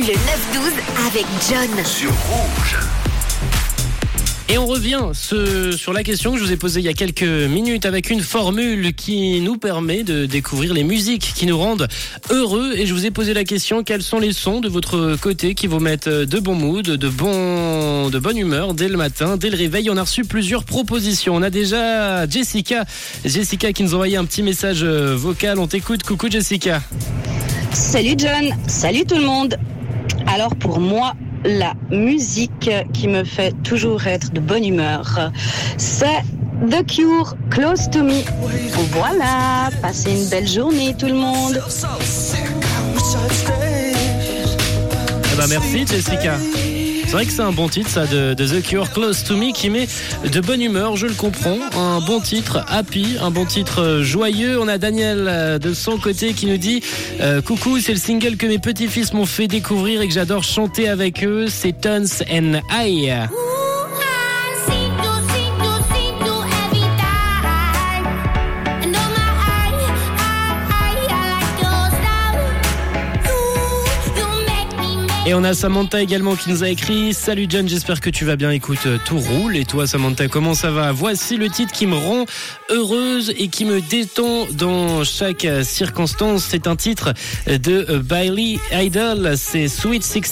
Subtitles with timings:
[0.00, 0.16] Le 9-12
[1.08, 1.84] avec John.
[1.84, 2.76] Sur Rouge.
[4.48, 6.94] Et on revient ce- sur la question que je vous ai posée il y a
[6.94, 11.86] quelques minutes avec une formule qui nous permet de découvrir les musiques qui nous rendent
[12.30, 12.72] heureux.
[12.76, 15.66] Et je vous ai posé la question quels sont les sons de votre côté qui
[15.66, 19.56] vous mettent de bon mood, de, bon, de bonne humeur dès le matin, dès le
[19.58, 19.90] réveil?
[19.90, 21.34] On a reçu plusieurs propositions.
[21.36, 22.84] On a déjà Jessica,
[23.24, 25.58] Jessica qui nous a envoyé un petit message vocal.
[25.58, 26.02] On t'écoute.
[26.04, 26.80] Coucou Jessica.
[27.72, 29.56] Salut John, salut tout le monde.
[30.32, 35.32] Alors pour moi, la musique qui me fait toujours être de bonne humeur,
[35.76, 36.22] c'est
[36.70, 38.22] The Cure, Close to Me.
[38.92, 41.60] Voilà, passez une belle journée tout le monde.
[45.32, 46.36] Eh ben merci Jessica.
[47.10, 49.68] C'est vrai que c'est un bon titre ça de, The Cure Close to Me qui
[49.68, 49.88] met
[50.32, 51.58] de bonne humeur, je le comprends.
[51.76, 54.60] Un bon titre happy, un bon titre euh, joyeux.
[54.60, 56.84] On a Daniel euh, de son côté qui nous dit
[57.20, 60.88] euh, coucou, c'est le single que mes petits-fils m'ont fait découvrir et que j'adore chanter
[60.88, 63.10] avec eux, c'est Tons and I.
[75.26, 78.36] Et on a Samantha également qui nous a écrit Salut John, j'espère que tu vas
[78.36, 78.50] bien.
[78.50, 79.54] Écoute, euh, tout roule.
[79.54, 80.92] Et toi, Samantha, comment ça va?
[80.92, 82.24] Voici le titre qui me rend
[82.70, 86.46] heureuse et qui me détend dans chaque euh, circonstance.
[86.48, 87.12] C'est un titre
[87.46, 89.34] de euh, Bailey Idol.
[89.36, 90.24] C'est Sweet 16.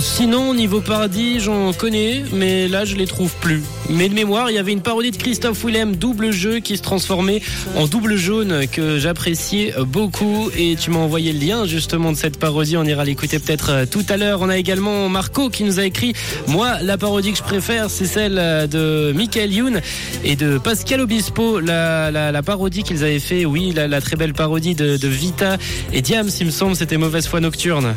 [0.00, 3.62] Sinon, niveau paradis, j'en connais, mais là, je les trouve plus.
[3.88, 6.82] Mais de mémoire, il y avait une parodie de Christophe Willem, double jeu, qui se
[6.82, 7.42] transformait
[7.74, 10.50] en double jaune, que j'appréciais beaucoup.
[10.56, 12.76] Et tu m'as envoyé le lien, justement, de cette parodie.
[12.76, 14.40] On ira l'écouter peut-être euh, tout à l'heure.
[14.42, 16.12] On a également Marco qui nous a écrit
[16.46, 19.80] Moi, la parodie que je préfère, c'est celle euh, de Michael Youn
[20.24, 21.60] et de Pascal Obispo.
[21.60, 25.56] La, parodie qu'ils avaient fait, oui, la, très belle parodie de, Vita
[25.92, 27.94] et Diams, il me semble, c'était Mauvaise foi nocturne.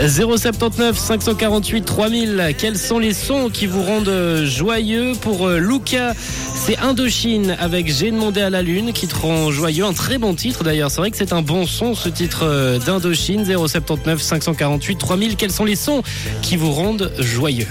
[0.00, 2.54] 079 548 3000.
[2.58, 6.14] Quels sont les sons qui vous rendent euh, joyeux Pour euh, Luca,
[6.54, 9.84] c'est Indochine avec J'ai demandé à la lune qui te rend joyeux.
[9.84, 10.90] Un très bon titre d'ailleurs.
[10.90, 13.44] C'est vrai que c'est un bon son ce titre euh, d'Indochine.
[13.44, 15.36] 079 548 3000.
[15.36, 16.02] Quels sont les sons
[16.42, 17.66] qui vous rendent joyeux?